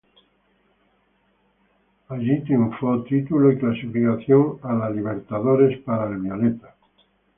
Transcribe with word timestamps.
Allí 2.07 2.37
fue 2.37 2.43
triunfo, 2.45 3.03
título 3.03 3.51
y 3.51 3.59
clasificación 3.59 4.57
a 4.63 4.73
la 4.73 4.89
Libertadores 4.89 5.77
para 5.81 6.07
el 6.09 6.17
"violeta". 6.17 6.73